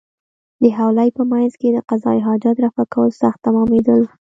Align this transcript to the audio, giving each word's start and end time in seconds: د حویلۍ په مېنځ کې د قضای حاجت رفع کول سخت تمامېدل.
د 0.61 0.63
حویلۍ 0.77 1.09
په 1.17 1.23
مېنځ 1.31 1.53
کې 1.59 1.69
د 1.71 1.77
قضای 1.89 2.19
حاجت 2.27 2.55
رفع 2.65 2.83
کول 2.93 3.09
سخت 3.21 3.39
تمامېدل. 3.45 4.01